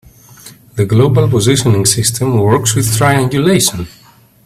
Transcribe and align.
The 0.77 0.85
global 0.87 1.29
positioning 1.29 1.85
system 1.85 2.39
works 2.39 2.73
with 2.73 2.97
triangulation. 2.97 3.87